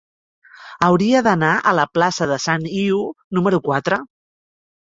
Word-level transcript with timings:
Hauria 0.85 1.21
d'anar 1.27 1.51
a 1.71 1.75
la 1.81 1.85
plaça 1.97 2.29
de 2.33 2.39
Sant 2.47 2.67
Iu 2.85 3.05
número 3.41 3.61
quatre. 3.69 4.01